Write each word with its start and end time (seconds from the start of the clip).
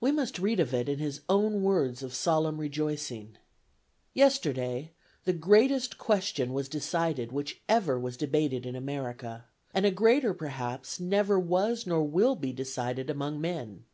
We 0.00 0.10
must 0.10 0.40
read 0.40 0.58
of 0.58 0.74
it 0.74 0.88
in 0.88 0.98
his 0.98 1.20
own 1.28 1.62
words 1.62 2.02
of 2.02 2.12
solemn 2.14 2.58
rejoicing: 2.58 3.38
"Yesterday, 4.12 4.90
the 5.22 5.32
greatest 5.32 5.98
question 5.98 6.52
was 6.52 6.68
decided 6.68 7.30
which 7.30 7.62
ever 7.68 7.96
was 7.96 8.16
debated 8.16 8.66
in 8.66 8.74
America, 8.74 9.44
and 9.72 9.86
a 9.86 9.92
greater, 9.92 10.34
perhaps, 10.34 10.98
never 10.98 11.38
was 11.38 11.86
nor 11.86 12.02
will 12.02 12.34
be 12.34 12.52
decided 12.52 13.08
among 13.08 13.40
men. 13.40 13.84